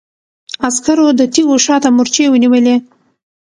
عسکرو 0.67 1.07
د 1.19 1.21
تيږو 1.33 1.57
شا 1.65 1.75
ته 1.83 1.89
مورچې 1.95 2.25
ونيولې. 2.29 2.75